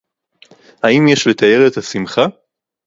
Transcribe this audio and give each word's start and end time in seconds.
הַאִם 0.83 1.07
יֵשׁ 1.07 1.27
לְתָאֵר 1.27 1.67
אֶת 1.67 1.77
הַשִּׂמְחָה? 1.77 2.25